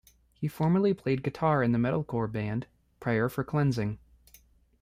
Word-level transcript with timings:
He 0.33 0.47
formerly 0.47 0.95
played 0.95 1.21
guitar 1.21 1.61
in 1.61 1.73
the 1.73 1.77
metalcore 1.77 2.25
band, 2.27 2.65
Prayer 2.99 3.29
for 3.29 3.43
Cleansing. 3.43 3.99